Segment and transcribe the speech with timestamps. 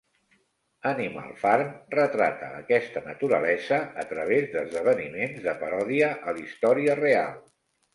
[0.91, 7.43] "Animal Farm" retrata aquesta naturalesa a través d'esdeveniments de paròdia a la història real.